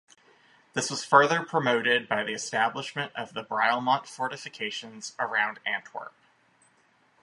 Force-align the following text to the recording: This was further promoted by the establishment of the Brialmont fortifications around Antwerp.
This 0.73 0.89
was 0.89 1.05
further 1.05 1.43
promoted 1.45 2.07
by 2.07 2.23
the 2.23 2.33
establishment 2.33 3.11
of 3.15 3.35
the 3.35 3.43
Brialmont 3.43 4.07
fortifications 4.07 5.13
around 5.19 5.59
Antwerp. 5.63 6.15